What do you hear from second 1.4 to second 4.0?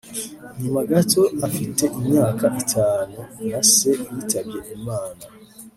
afite imyaka itanu na se